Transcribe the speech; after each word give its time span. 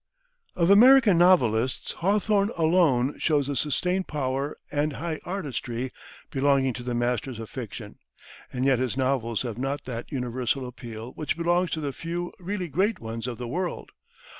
Of 0.55 0.71
American 0.71 1.19
novelists, 1.19 1.91
Hawthorne 1.91 2.49
alone 2.57 3.19
shows 3.19 3.45
that 3.45 3.57
sustained 3.57 4.07
power 4.07 4.57
and 4.71 4.93
high 4.93 5.19
artistry 5.25 5.91
belonging 6.31 6.73
to 6.73 6.81
the 6.81 6.95
masters 6.95 7.37
of 7.37 7.51
fiction; 7.51 7.99
and 8.51 8.65
yet 8.65 8.79
his 8.79 8.97
novels 8.97 9.43
have 9.43 9.59
not 9.59 9.85
that 9.85 10.11
universal 10.11 10.67
appeal 10.67 11.11
which 11.11 11.37
belongs 11.37 11.69
to 11.73 11.81
the 11.81 11.93
few 11.93 12.33
really 12.39 12.67
great 12.67 12.97
ones 12.99 13.27
of 13.27 13.37
the 13.37 13.47
world. 13.47 13.91